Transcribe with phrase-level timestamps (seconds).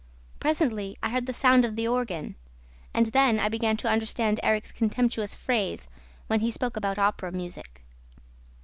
[0.39, 2.33] Presently I heard the sound of the organ;
[2.91, 5.87] and then I began to understand Erik's contemptuous phrase
[6.25, 7.83] when he spoke about Opera music.